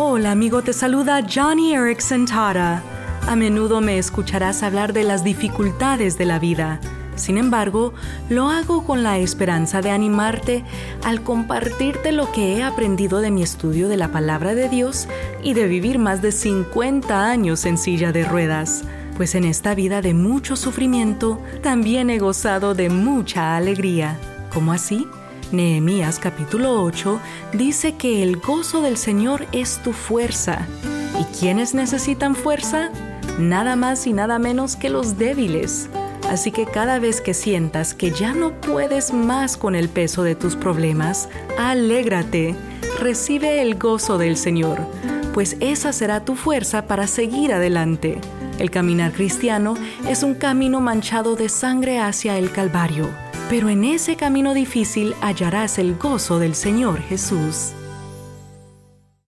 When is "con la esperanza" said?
8.84-9.82